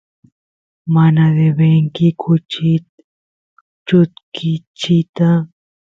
[0.93, 2.87] mana devenki kuchit
[3.87, 5.29] chutkichiyta